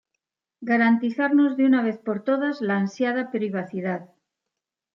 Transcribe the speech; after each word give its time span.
garantizarnos 0.61 1.57
de 1.57 1.65
una 1.67 1.83
vez 1.83 1.99
por 1.99 2.23
todas, 2.23 2.59
la 2.59 2.75
ansiada 2.75 3.29
privacidad 3.29 4.09